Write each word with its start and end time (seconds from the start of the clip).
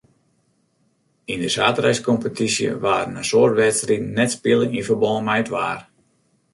Yn 1.31 1.41
de 1.45 1.51
saterdeiskompetysje 1.57 2.69
waarden 2.85 3.19
in 3.21 3.27
soad 3.29 3.53
wedstriden 3.61 4.13
net 4.17 4.31
spile 4.35 4.65
yn 4.77 4.87
ferbân 4.87 5.25
mei 5.27 5.41
it 5.43 5.51
waar. 5.55 5.79